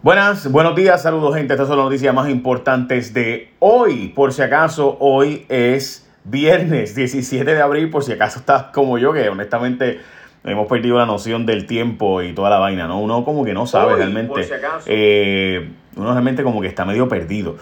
[0.00, 1.54] Buenas, buenos días, saludos gente.
[1.54, 4.12] Estas son las noticias más importantes de hoy.
[4.14, 7.90] Por si acaso, hoy es viernes 17 de abril.
[7.90, 9.98] Por si acaso estás como yo, que honestamente
[10.44, 13.00] hemos perdido la noción del tiempo y toda la vaina, ¿no?
[13.00, 14.48] Uno como que no sabe realmente.
[14.86, 17.56] Eh, uno realmente como que está medio perdido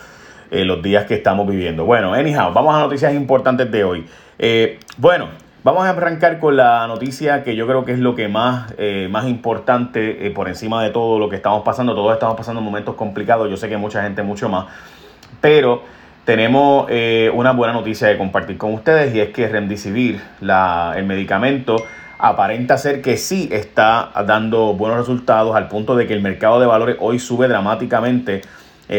[0.50, 1.86] en eh, los días que estamos viviendo.
[1.86, 4.06] Bueno, anyhow, vamos a noticias importantes de hoy.
[4.38, 5.28] Eh, bueno,
[5.66, 9.08] Vamos a arrancar con la noticia que yo creo que es lo que más, eh,
[9.10, 11.92] más importante eh, por encima de todo lo que estamos pasando.
[11.92, 13.50] Todos estamos pasando momentos complicados.
[13.50, 14.66] Yo sé que mucha gente mucho más.
[15.40, 15.82] Pero
[16.24, 21.04] tenemos eh, una buena noticia de compartir con ustedes y es que Remdesivir, la, el
[21.04, 21.74] medicamento,
[22.16, 26.66] aparenta ser que sí está dando buenos resultados al punto de que el mercado de
[26.66, 28.42] valores hoy sube dramáticamente.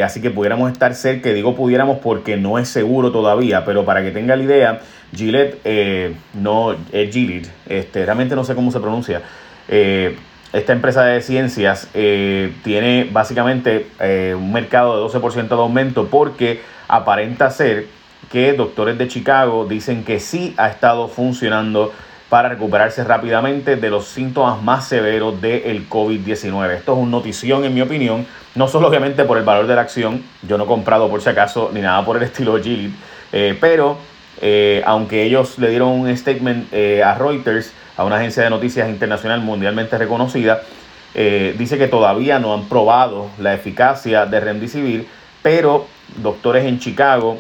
[0.04, 4.12] Así que pudiéramos estar cerca, digo pudiéramos porque no es seguro todavía, pero para que
[4.12, 4.82] tenga la idea,
[5.16, 9.22] Gillette, eh, no, es Gillette, este, realmente no sé cómo se pronuncia.
[9.68, 10.16] Eh,
[10.54, 13.88] esta empresa de ciencias eh, tiene básicamente
[14.34, 17.86] un mercado de 12% de aumento porque aparenta ser
[18.31, 21.92] que doctores de Chicago dicen que sí ha estado funcionando
[22.30, 26.72] para recuperarse rápidamente de los síntomas más severos del COVID-19.
[26.72, 28.25] Esto es una notición en mi opinión,
[28.56, 31.30] no solo obviamente por el valor de la acción, yo no he comprado por si
[31.30, 32.94] acaso ni nada por el estilo Gillette,
[33.61, 33.98] pero
[34.42, 38.89] eh, aunque ellos le dieron un statement eh, a Reuters, a una agencia de noticias
[38.89, 40.61] internacional mundialmente reconocida,
[41.16, 45.08] eh, dice que todavía no han probado la eficacia de Remdesivir,
[45.42, 47.39] pero doctores en Chicago,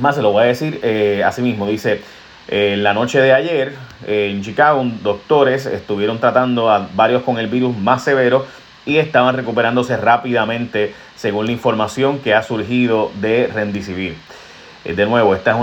[0.00, 0.80] más se lo voy a decir
[1.24, 2.00] así mismo, dice,
[2.48, 3.74] en la noche de ayer
[4.06, 8.46] en Chicago, doctores estuvieron tratando a varios con el virus más severo
[8.86, 14.16] y estaban recuperándose rápidamente según la información que ha surgido de Remdesivir.
[14.84, 15.56] Eh, de nuevo, este es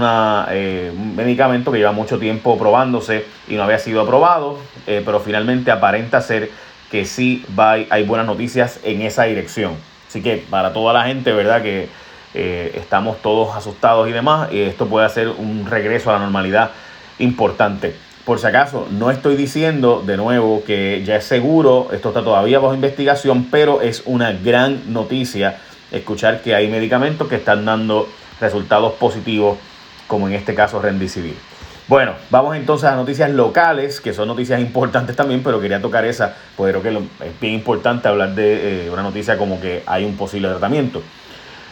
[0.51, 5.19] eh, un medicamento que lleva mucho tiempo probándose y no había sido aprobado, eh, pero
[5.19, 6.51] finalmente aparenta ser
[6.91, 7.43] que sí
[7.89, 9.73] hay buenas noticias en esa dirección.
[10.07, 11.63] Así que para toda la gente, ¿verdad?
[11.63, 11.89] Que
[12.35, 16.71] estamos todos asustados y demás, y esto puede ser un regreso a la normalidad
[17.19, 17.95] importante.
[18.25, 22.57] Por si acaso, no estoy diciendo de nuevo que ya es seguro, esto está todavía
[22.59, 25.57] bajo investigación, pero es una gran noticia
[25.91, 28.07] escuchar que hay medicamentos que están dando
[28.41, 29.57] resultados positivos,
[30.07, 31.35] como en este caso Rendicivir.
[31.87, 36.35] Bueno, vamos entonces a noticias locales, que son noticias importantes también, pero quería tocar esa,
[36.57, 36.89] pues creo que
[37.27, 41.03] es bien importante hablar de eh, una noticia como que hay un posible tratamiento.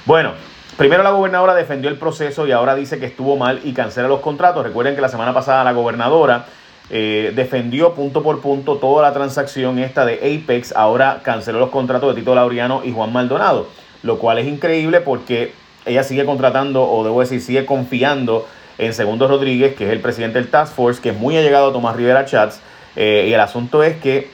[0.06, 0.34] Bueno,
[0.78, 4.22] primero la gobernadora defendió el proceso y ahora dice que estuvo mal y cancela los
[4.22, 4.63] contratos.
[4.63, 6.45] Recuerden que la semana pasada la gobernadora
[6.89, 12.13] eh, defendió punto por punto toda la transacción esta de Apex, ahora canceló los contratos
[12.13, 13.67] de Tito Laureano y Juan Maldonado,
[14.03, 15.53] lo cual es increíble porque
[15.85, 18.47] ella sigue contratando, o debo decir, sigue confiando
[18.78, 21.73] en Segundo Rodríguez, que es el presidente del Task Force, que es muy allegado a
[21.73, 22.61] Tomás Rivera Chats.
[22.95, 24.29] Eh, y el asunto es que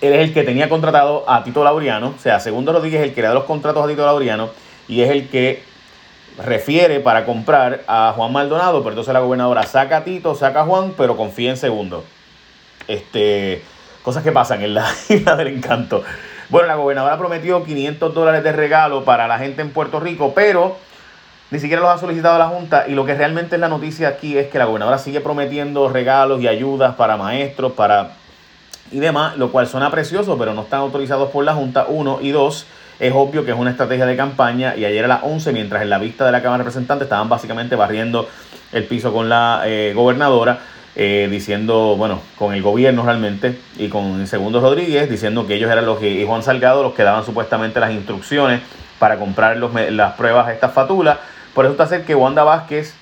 [0.00, 3.14] él es el que tenía contratado a Tito Laureano, o sea, Segundo Rodríguez es el
[3.14, 4.50] que le da los contratos a Tito Laureano
[4.88, 5.62] y es el que
[6.44, 10.64] refiere para comprar a Juan Maldonado, pero entonces la gobernadora saca a Tito, saca a
[10.64, 12.04] Juan, pero confía en Segundo.
[12.86, 13.62] Este,
[14.02, 16.02] cosas que pasan en la isla del encanto.
[16.48, 20.78] Bueno, la gobernadora prometió 500 dólares de regalo para la gente en Puerto Rico, pero
[21.50, 22.86] ni siquiera los ha solicitado la Junta.
[22.88, 26.40] Y lo que realmente es la noticia aquí es que la gobernadora sigue prometiendo regalos
[26.40, 28.12] y ayudas para maestros, para
[28.90, 31.86] y demás, lo cual suena precioso, pero no están autorizados por la Junta.
[31.88, 32.66] Uno y dos,
[33.00, 34.76] es obvio que es una estrategia de campaña.
[34.76, 37.28] Y ayer a las 11, mientras en la vista de la Cámara de Representantes estaban
[37.28, 38.28] básicamente barriendo
[38.72, 40.60] el piso con la eh, gobernadora
[40.96, 45.86] eh, diciendo, bueno, con el gobierno realmente y con Segundo Rodríguez, diciendo que ellos eran
[45.86, 48.62] los que, y Juan Salgado, los que daban supuestamente las instrucciones
[48.98, 51.20] para comprar los, las pruebas a esta fatula.
[51.54, 52.94] Por eso está ser que Wanda Vázquez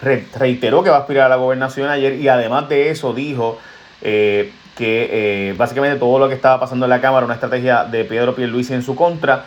[0.00, 3.58] reiteró que va a aspirar a la gobernación ayer y además de eso dijo
[4.00, 8.02] eh, que eh, básicamente todo lo que estaba pasando en la Cámara, una estrategia de
[8.06, 9.44] Pedro Pierluisi en su contra.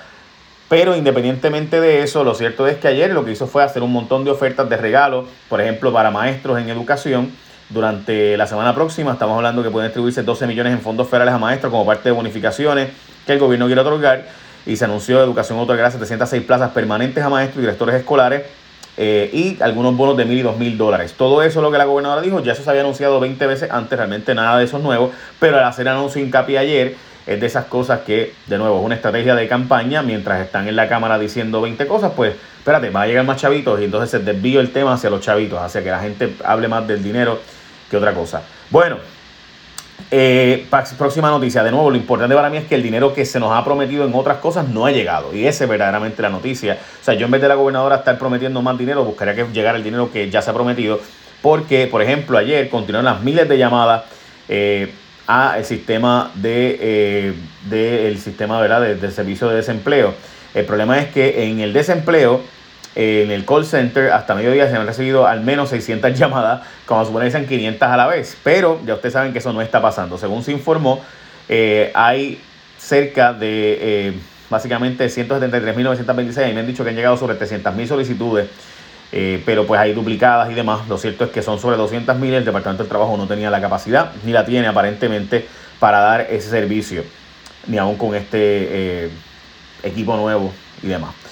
[0.70, 3.92] Pero independientemente de eso, lo cierto es que ayer lo que hizo fue hacer un
[3.92, 7.32] montón de ofertas de regalo, por ejemplo, para maestros en educación
[7.70, 9.14] durante la semana próxima.
[9.14, 12.12] Estamos hablando que pueden distribuirse 12 millones en fondos federales a maestros como parte de
[12.12, 12.90] bonificaciones
[13.26, 14.28] que el gobierno quiere otorgar.
[14.68, 18.44] Y se anunció Educación otorgará 706 plazas permanentes a maestros y directores escolares
[18.98, 21.14] eh, y algunos bonos de mil y dos mil dólares.
[21.18, 23.72] Todo eso es lo que la gobernadora dijo, ya eso se había anunciado 20 veces
[23.72, 26.96] antes, realmente nada de eso es nuevo, pero al hacer anuncio hincapié ayer
[27.26, 30.76] es de esas cosas que, de nuevo, es una estrategia de campaña, mientras están en
[30.76, 34.20] la Cámara diciendo 20 cosas, pues espérate, va a llegar más chavitos y entonces se
[34.20, 37.40] desvío el tema hacia los chavitos, hacia que la gente hable más del dinero
[37.98, 38.42] otra cosa.
[38.70, 38.98] Bueno,
[40.16, 41.64] eh, próxima noticia.
[41.64, 44.06] De nuevo, lo importante para mí es que el dinero que se nos ha prometido
[44.06, 45.34] en otras cosas no ha llegado.
[45.36, 46.78] Y esa es verdaderamente la noticia.
[47.02, 49.76] O sea, yo en vez de la gobernadora estar prometiendo más dinero, buscaría que llegara
[49.76, 51.00] el dinero que ya se ha prometido.
[51.42, 54.04] Porque, por ejemplo, ayer continuaron las miles de llamadas
[54.48, 54.94] eh,
[55.26, 57.34] al sistema de,
[57.72, 58.82] eh, sistema ¿verdad?
[58.82, 60.14] del servicio de desempleo.
[60.54, 62.42] El problema es que en el desempleo,
[62.96, 67.26] en el call center, hasta mediodía se han recibido al menos 600 llamadas, como supone
[67.26, 68.38] que sean 500 a la vez.
[68.44, 70.18] Pero ya ustedes saben que eso no está pasando.
[70.18, 71.02] Según se informó,
[71.50, 72.42] eh, hay
[72.78, 74.14] cerca de eh,
[74.50, 78.48] básicamente 173.926 y me han dicho que han llegado sobre 300.000 solicitudes.
[79.46, 80.88] pero pues hay duplicadas y demás.
[80.88, 82.34] Lo cierto es que son sobre 200.000.
[82.34, 85.46] El Departamento del Trabajo no tenía la capacidad, ni la tiene aparentemente,
[85.80, 87.04] para dar ese servicio,
[87.68, 89.12] ni aún con este
[89.84, 90.52] equipo nuevo
[90.82, 91.23] y demás.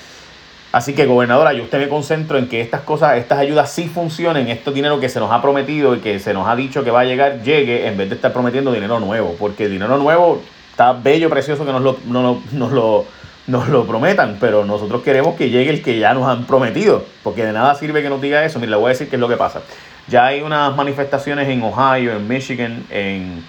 [0.71, 4.47] Así que, gobernadora, yo usted me concentro en que estas cosas, estas ayudas sí funcionen,
[4.47, 7.01] este dinero que se nos ha prometido y que se nos ha dicho que va
[7.01, 9.35] a llegar, llegue, en vez de estar prometiendo dinero nuevo.
[9.37, 10.41] Porque dinero nuevo
[10.71, 11.97] está bello, precioso que nos lo,
[12.53, 13.05] nos lo,
[13.47, 17.03] nos lo prometan, pero nosotros queremos que llegue el que ya nos han prometido.
[17.21, 18.57] Porque de nada sirve que nos diga eso.
[18.59, 19.61] Mira, le voy a decir qué es lo que pasa.
[20.07, 23.43] Ya hay unas manifestaciones en Ohio, en Michigan, en,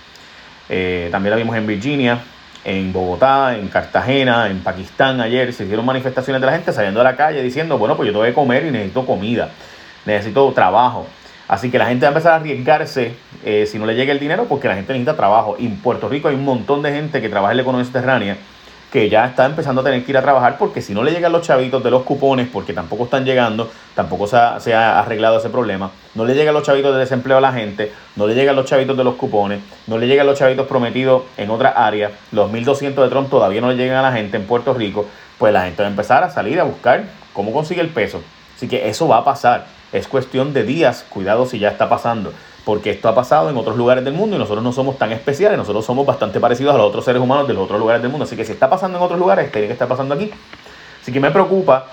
[0.68, 2.18] eh, también la vimos en Virginia,
[2.64, 7.04] en Bogotá, en Cartagena, en Pakistán ayer, se hicieron manifestaciones de la gente saliendo a
[7.04, 9.50] la calle diciendo, bueno, pues yo tengo que comer y necesito comida,
[10.04, 11.06] necesito trabajo.
[11.48, 13.14] Así que la gente va a empezar a arriesgarse
[13.44, 15.56] eh, si no le llega el dinero porque la gente necesita trabajo.
[15.58, 18.36] Y en Puerto Rico hay un montón de gente que trabaja en la economía subterránea
[18.92, 21.32] que ya está empezando a tener que ir a trabajar porque si no le llegan
[21.32, 25.90] los chavitos de los cupones, porque tampoco están llegando, tampoco se ha, arreglado ese problema,
[26.14, 28.94] no le llegan los chavitos de desempleo a la gente, no le llegan los chavitos
[28.94, 33.08] de los cupones, no le llegan los chavitos prometidos en otra área, los 1.200 de
[33.08, 35.06] Trump todavía no le llegan a la gente en Puerto Rico,
[35.38, 38.20] pues la gente va a empezar a salir a buscar cómo consigue el peso.
[38.54, 42.32] Así que eso va a pasar, es cuestión de días, cuidado si ya está pasando
[42.64, 45.58] porque esto ha pasado en otros lugares del mundo y nosotros no somos tan especiales,
[45.58, 48.24] nosotros somos bastante parecidos a los otros seres humanos de los otros lugares del mundo.
[48.24, 50.30] Así que si está pasando en otros lugares, tiene que estar pasando aquí.
[51.00, 51.86] Así que me preocupa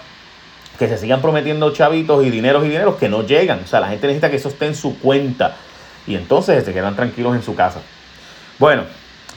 [0.77, 3.61] que se sigan prometiendo chavitos y dineros y dineros que no llegan.
[3.63, 5.55] O sea, la gente necesita que eso esté en su cuenta
[6.07, 7.81] y entonces se quedan tranquilos en su casa.
[8.59, 8.83] Bueno,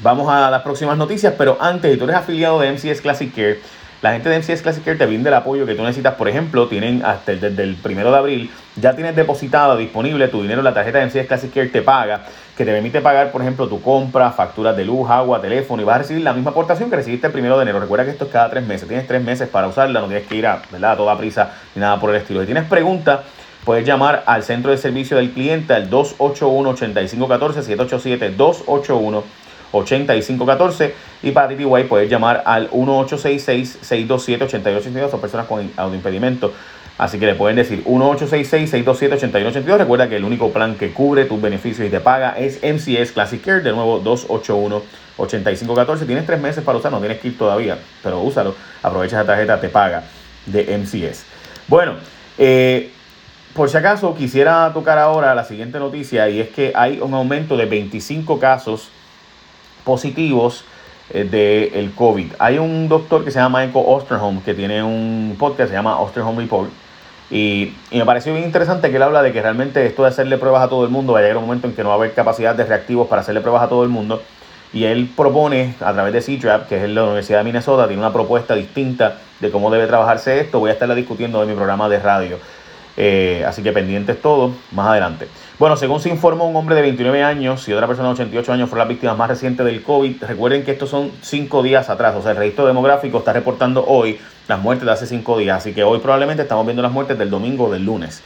[0.02, 3.60] vamos a las próximas noticias, pero antes, si tú eres afiliado de MCS Classic Care,
[4.02, 6.14] la gente de MCS Classic Care te brinda el apoyo que tú necesitas.
[6.14, 10.62] Por ejemplo, tienen hasta desde el primero de abril, ya tienes depositado, disponible tu dinero
[10.62, 12.22] la tarjeta de MCS Classic Care te paga,
[12.56, 15.96] que te permite pagar, por ejemplo, tu compra, facturas de luz, agua, teléfono y vas
[15.96, 17.80] a recibir la misma aportación que recibiste el primero de enero.
[17.80, 18.88] Recuerda que esto es cada tres meses.
[18.88, 20.92] Tienes tres meses para usarla, no tienes que ir a, ¿verdad?
[20.92, 22.40] a toda prisa ni nada por el estilo.
[22.40, 23.20] Si tienes preguntas,
[23.64, 29.42] puedes llamar al centro de servicio del cliente al 281-8514, 787 281
[29.72, 36.52] 8514 y para TTY puedes llamar al 1866-627-8882 son personas con autoimpedimento.
[37.02, 39.76] Así que le pueden decir 1866-627-8182.
[39.76, 43.42] Recuerda que el único plan que cubre tus beneficios y te paga es MCS Classic
[43.42, 43.60] Care.
[43.60, 46.06] De nuevo, 281-8514.
[46.06, 48.54] Tienes tres meses para usar, no tienes que ir todavía, pero úsalo.
[48.84, 50.04] Aprovecha esa tarjeta, te paga
[50.46, 51.24] de MCS.
[51.66, 51.94] Bueno,
[52.38, 52.92] eh,
[53.52, 57.56] por si acaso quisiera tocar ahora la siguiente noticia y es que hay un aumento
[57.56, 58.90] de 25 casos
[59.82, 60.64] positivos
[61.10, 62.34] eh, del COVID.
[62.38, 65.98] Hay un doctor que se llama Michael Osterholm que tiene un podcast que se llama
[65.98, 66.70] Osterholm Report.
[67.32, 70.62] Y, me pareció bien interesante que él habla de que realmente esto de hacerle pruebas
[70.62, 72.12] a todo el mundo va a llegar un momento en que no va a haber
[72.12, 74.22] capacidad de reactivos para hacerle pruebas a todo el mundo.
[74.74, 78.12] Y él propone a través de C-Trap, que es la Universidad de Minnesota, tiene una
[78.12, 80.60] propuesta distinta de cómo debe trabajarse esto.
[80.60, 82.38] Voy a estarla discutiendo en mi programa de radio.
[82.96, 85.28] Eh, así que pendientes todos más adelante.
[85.58, 88.68] Bueno, según se informó, un hombre de 29 años y otra persona de 88 años
[88.68, 90.22] fueron las víctimas más recientes del COVID.
[90.24, 94.18] Recuerden que estos son cinco días atrás, o sea, el registro demográfico está reportando hoy
[94.48, 97.30] las muertes de hace cinco días, así que hoy probablemente estamos viendo las muertes del
[97.30, 98.22] domingo o del lunes.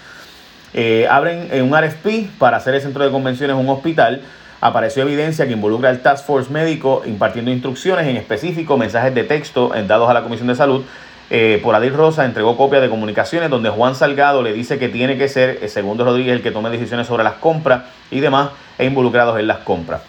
[0.74, 4.22] Eh, abren un RFP para hacer el centro de convenciones un hospital.
[4.60, 9.70] Apareció evidencia que involucra al Task Force médico impartiendo instrucciones en específico, mensajes de texto
[9.86, 10.82] dados a la Comisión de Salud
[11.28, 15.18] eh, por Adil Rosa entregó copia de comunicaciones donde Juan Salgado le dice que tiene
[15.18, 18.84] que ser el Segundo Rodríguez el que tome decisiones sobre las compras y demás e
[18.84, 20.02] involucrados en las compras.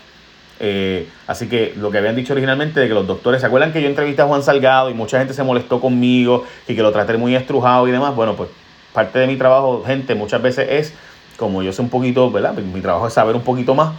[0.60, 3.82] Eh, así que lo que habían dicho originalmente de que los doctores, ¿se acuerdan que
[3.82, 7.18] yo entrevisté a Juan Salgado y mucha gente se molestó conmigo y que lo traté
[7.18, 8.16] muy estrujado y demás?
[8.16, 8.50] Bueno, pues
[8.94, 10.94] parte de mi trabajo, gente, muchas veces es,
[11.38, 12.54] como yo sé un poquito, ¿verdad?
[12.54, 13.94] Mi trabajo es saber un poquito más,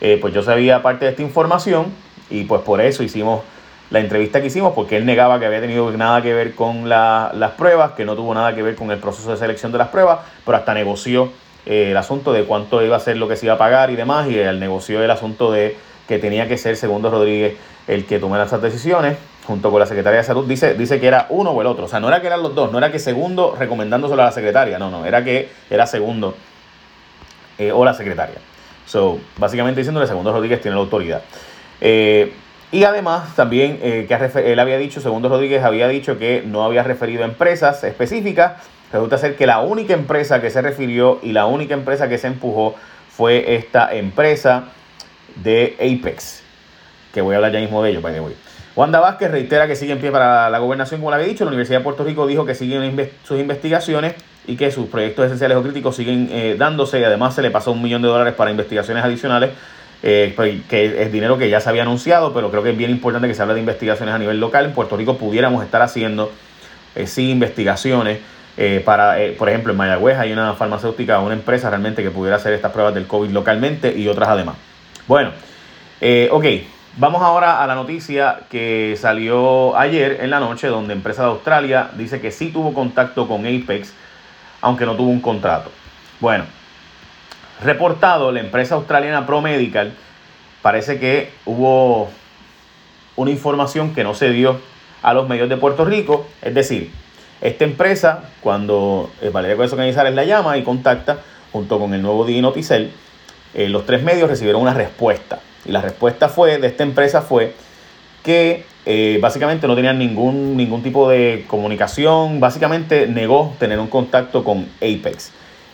[0.00, 1.86] eh, pues yo sabía parte de esta información
[2.30, 3.42] y pues por eso hicimos
[3.90, 7.50] la entrevista que hicimos porque él negaba que había tenido nada que ver con las
[7.56, 10.20] pruebas, que no tuvo nada que ver con el proceso de selección de las pruebas,
[10.44, 11.30] pero hasta negoció
[11.66, 13.96] eh, el asunto de cuánto iba a ser lo que se iba a pagar y
[13.96, 17.56] demás, y él negoció el asunto de que tenía que ser Segundo Rodríguez
[17.88, 21.26] el que tomara esas decisiones, junto con la Secretaría de Salud, dice, dice que era
[21.28, 23.00] uno o el otro, o sea, no era que eran los dos, no era que
[23.00, 26.36] Segundo recomendándoselo a la secretaria, no, no, era que era Segundo
[27.58, 28.36] eh, o la secretaria.
[28.86, 31.22] So, básicamente diciéndole Segundo Rodríguez tiene la autoridad.
[31.80, 32.32] Eh,
[32.72, 36.82] y además también eh, que él había dicho, Segundo Rodríguez había dicho que no había
[36.82, 38.62] referido a empresas específicas.
[38.92, 42.26] Resulta ser que la única empresa que se refirió y la única empresa que se
[42.26, 42.74] empujó
[43.08, 44.64] fue esta empresa
[45.36, 46.42] de Apex,
[47.12, 48.36] que voy a hablar ya mismo de ello, by the way.
[48.76, 51.44] Wanda Vázquez reitera que sigue en pie para la gobernación, como le había dicho.
[51.44, 54.14] La Universidad de Puerto Rico dijo que siguen sus investigaciones
[54.46, 57.00] y que sus proyectos esenciales o críticos siguen eh, dándose.
[57.00, 59.50] Y además se le pasó un millón de dólares para investigaciones adicionales,
[60.02, 62.90] eh, pues, que es dinero que ya se había anunciado, pero creo que es bien
[62.90, 64.64] importante que se hable de investigaciones a nivel local.
[64.64, 66.32] En Puerto Rico pudiéramos estar haciendo
[66.94, 68.18] eh, sí investigaciones.
[68.84, 72.72] para, por ejemplo, en Mayagüez hay una farmacéutica, una empresa realmente que pudiera hacer estas
[72.72, 74.56] pruebas del COVID localmente y otras además.
[75.06, 75.30] Bueno,
[76.30, 76.44] ok,
[76.96, 81.90] Vamos ahora a la noticia que salió ayer en la noche, donde Empresa de Australia
[81.96, 83.94] dice que sí tuvo contacto con Apex,
[84.60, 85.70] aunque no tuvo un contrato.
[86.18, 86.44] Bueno,
[87.62, 89.94] reportado, la empresa australiana ProMedical
[90.62, 92.10] parece que hubo
[93.16, 94.58] una información que no se dio
[95.02, 96.26] a los medios de Puerto Rico.
[96.42, 96.90] Es decir,
[97.40, 101.18] esta empresa, cuando eh, Valeria Corazón Canizares la llama y contacta,
[101.52, 102.90] junto con el nuevo Dino Noticel,
[103.54, 105.40] eh, los tres medios recibieron una respuesta.
[105.64, 107.54] Y la respuesta fue de esta empresa fue
[108.22, 114.44] que eh, básicamente no tenían ningún, ningún tipo de comunicación, básicamente negó tener un contacto
[114.44, 115.32] con Apex.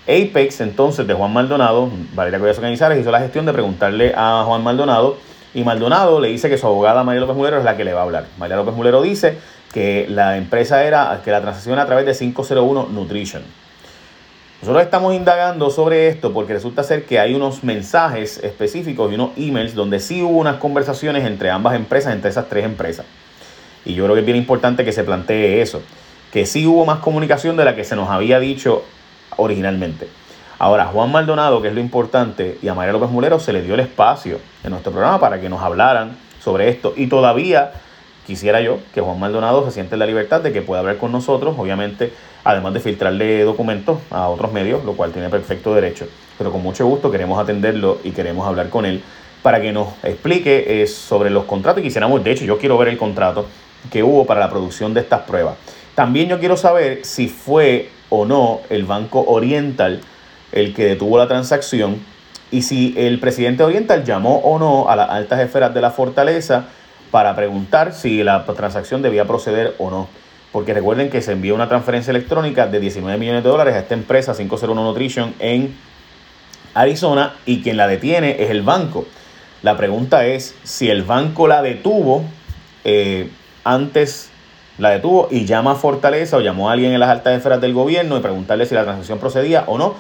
[0.08, 4.62] Apex entonces de Juan Maldonado, Valeria Collazo Canizares hizo la gestión de preguntarle a Juan
[4.62, 5.18] Maldonado
[5.52, 8.00] y Maldonado le dice que su abogada María López Mulero es la que le va
[8.00, 8.26] a hablar.
[8.38, 9.38] María López Mulero dice
[9.72, 13.42] que la empresa era, que la transacción a través de 501 Nutrition.
[14.60, 19.30] Nosotros estamos indagando sobre esto porque resulta ser que hay unos mensajes específicos y unos
[19.36, 23.06] emails donde sí hubo unas conversaciones entre ambas empresas, entre esas tres empresas.
[23.84, 25.82] Y yo creo que es bien importante que se plantee eso,
[26.32, 28.84] que sí hubo más comunicación de la que se nos había dicho
[29.36, 30.08] originalmente.
[30.58, 33.74] Ahora, Juan Maldonado, que es lo importante, y a María López Mulero se le dio
[33.74, 36.94] el espacio en nuestro programa para que nos hablaran sobre esto.
[36.96, 37.72] Y todavía
[38.26, 41.12] quisiera yo que Juan Maldonado se siente en la libertad de que pueda hablar con
[41.12, 42.12] nosotros, obviamente,
[42.42, 46.06] además de filtrarle documentos a otros medios, lo cual tiene perfecto derecho.
[46.38, 49.02] Pero con mucho gusto queremos atenderlo y queremos hablar con él
[49.42, 51.80] para que nos explique eh, sobre los contratos.
[51.80, 53.46] Y quisiéramos, de hecho, yo quiero ver el contrato
[53.92, 55.56] que hubo para la producción de estas pruebas.
[55.94, 60.00] También yo quiero saber si fue o no el Banco Oriental
[60.52, 62.00] el que detuvo la transacción
[62.50, 66.66] y si el presidente Oriental llamó o no a las altas esferas de la fortaleza
[67.10, 70.08] para preguntar si la transacción debía proceder o no.
[70.52, 73.94] Porque recuerden que se envió una transferencia electrónica de 19 millones de dólares a esta
[73.94, 75.76] empresa 501 Nutrition en
[76.74, 79.06] Arizona y quien la detiene es el banco.
[79.62, 82.24] La pregunta es si el banco la detuvo
[82.84, 83.30] eh,
[83.64, 84.30] antes
[84.78, 87.72] la detuvo y llama a Fortaleza o llamó a alguien en las altas esferas del
[87.72, 89.94] gobierno y preguntarle si la transacción procedía o no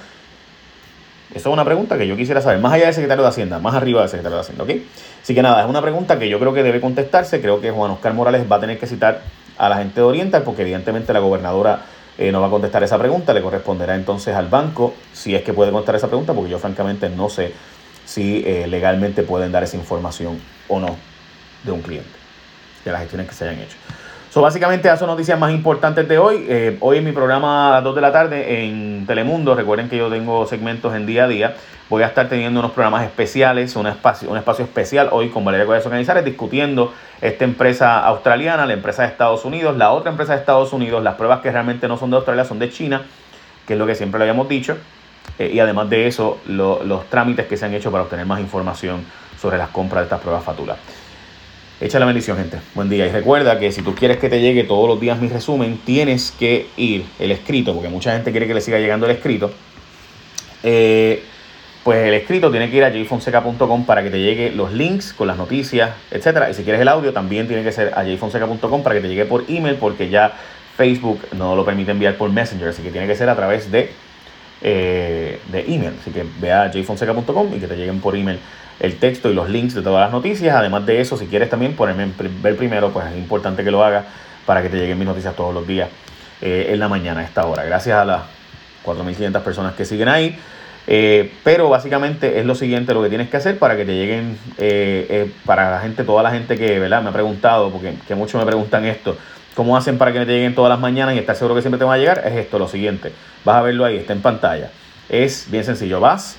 [1.36, 3.74] esa es una pregunta que yo quisiera saber, más allá del secretario de Hacienda, más
[3.74, 4.64] arriba del secretario de Hacienda.
[5.22, 7.42] Así que nada, es una pregunta que yo creo que debe contestarse.
[7.42, 9.20] Creo que Juan Oscar Morales va a tener que citar
[9.58, 11.82] a la gente de Oriental, porque evidentemente la gobernadora
[12.16, 15.52] eh, no va a contestar esa pregunta, le corresponderá entonces al banco, si es que
[15.52, 17.52] puede contestar esa pregunta, porque yo francamente no sé
[18.06, 20.96] si eh, legalmente pueden dar esa información o no
[21.64, 22.08] de un cliente,
[22.82, 23.76] de las gestiones que se hayan hecho.
[24.36, 26.44] So, básicamente esas son noticias más importantes de hoy.
[26.46, 29.96] Eh, hoy en mi programa a las 2 de la tarde en Telemundo, recuerden que
[29.96, 31.56] yo tengo segmentos en día a día,
[31.88, 35.64] voy a estar teniendo unos programas especiales, un espacio, un espacio especial hoy con Valeria
[35.64, 40.40] Collazo Canizares discutiendo esta empresa australiana, la empresa de Estados Unidos, la otra empresa de
[40.40, 43.06] Estados Unidos, las pruebas que realmente no son de Australia son de China,
[43.66, 44.76] que es lo que siempre le habíamos dicho.
[45.38, 49.02] Eh, y además de eso, los trámites que se han hecho para obtener más información
[49.40, 50.76] sobre las compras de estas pruebas fatulas.
[51.78, 52.58] Echa la bendición, gente.
[52.74, 53.06] Buen día.
[53.06, 56.30] Y recuerda que si tú quieres que te llegue todos los días mi resumen, tienes
[56.30, 59.52] que ir el escrito, porque mucha gente quiere que le siga llegando el escrito.
[60.62, 61.22] Eh,
[61.84, 65.28] pues el escrito tiene que ir a jfonseca.com para que te llegue los links con
[65.28, 66.48] las noticias, etcétera.
[66.48, 69.26] Y si quieres el audio, también tiene que ser a jfonseca.com para que te llegue
[69.26, 70.32] por email, porque ya
[70.78, 73.90] Facebook no lo permite enviar por Messenger, así que tiene que ser a través de,
[74.62, 75.94] eh, de email.
[76.00, 78.38] Así que ve a jfonseca.com y que te lleguen por email
[78.80, 80.54] el texto y los links de todas las noticias.
[80.56, 82.08] Además de eso, si quieres también ponerme
[82.42, 84.04] ver primero, pues es importante que lo hagas
[84.44, 85.88] para que te lleguen mis noticias todos los días
[86.40, 87.64] eh, en la mañana a esta hora.
[87.64, 88.22] Gracias a las
[88.84, 90.38] 4.500 personas que siguen ahí.
[90.88, 94.38] Eh, pero básicamente es lo siguiente lo que tienes que hacer para que te lleguen,
[95.44, 97.02] para la gente, toda la gente que ¿verdad?
[97.02, 99.16] me ha preguntado, porque que muchos me preguntan esto,
[99.56, 101.84] ¿cómo hacen para que te lleguen todas las mañanas y estar seguro que siempre te
[101.84, 102.22] va a llegar?
[102.24, 103.10] Es esto, lo siguiente,
[103.44, 104.70] vas a verlo ahí, está en pantalla.
[105.08, 106.36] Es bien sencillo, vas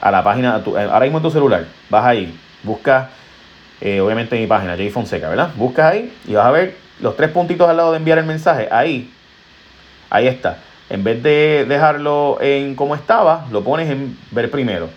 [0.00, 3.10] a la página, eh, ahora mismo en tu celular, vas ahí, buscas,
[3.80, 5.50] eh, obviamente mi página, Jay Fonseca, ¿verdad?
[5.56, 8.66] Buscas ahí y vas a ver los tres puntitos al lado de enviar el mensaje,
[8.72, 9.12] ahí,
[10.08, 10.58] ahí está.
[10.88, 14.88] En vez de dejarlo en como estaba, lo pones en ver primero.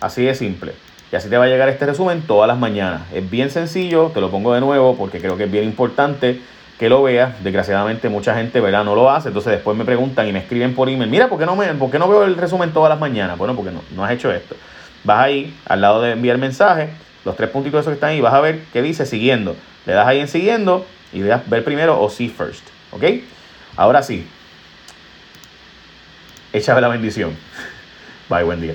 [0.00, 0.72] Así de simple.
[1.12, 3.02] Y así te va a llegar este resumen todas las mañanas.
[3.12, 6.40] Es bien sencillo, te lo pongo de nuevo porque creo que es bien importante
[6.80, 7.36] que lo vea.
[7.42, 8.84] Desgraciadamente mucha gente, ¿verdad?
[8.84, 9.28] No lo hace.
[9.28, 11.90] Entonces después me preguntan y me escriben por email, mira, ¿por qué no, me, por
[11.90, 13.36] qué no veo el resumen todas las mañanas?
[13.36, 14.56] Bueno, porque no, no has hecho esto.
[15.04, 16.88] Vas ahí, al lado de enviar mensaje,
[17.26, 19.56] los tres puntitos esos que están ahí, vas a ver qué dice siguiendo.
[19.84, 22.66] Le das ahí en siguiendo y le das ver primero o see first.
[22.92, 23.04] ¿Ok?
[23.76, 24.26] Ahora sí.
[26.54, 27.36] Échame la bendición.
[28.30, 28.74] Bye, buen día.